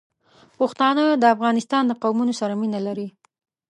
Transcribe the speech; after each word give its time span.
پښتانه 0.57 1.03
د 1.21 1.23
افغانستان 1.35 1.83
د 1.87 1.91
قومونو 2.01 2.33
سره 2.39 2.53
مینه 2.61 2.79
لري. 2.87 3.07